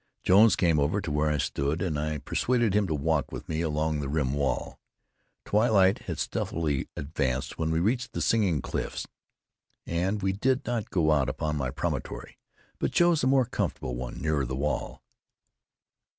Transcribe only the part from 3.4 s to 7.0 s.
me along the rim wall. Twilight had stealthily